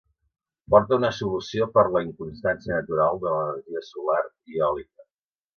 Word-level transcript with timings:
Porta 0.75 0.97
una 1.01 1.11
solució 1.17 1.67
per 1.75 1.83
a 1.83 1.93
la 1.97 2.01
inconstància 2.07 2.79
natural 2.79 3.21
de 3.27 3.35
l'energia 3.37 3.85
solar 3.93 4.21
i 4.55 4.65
eòlica. 4.71 5.11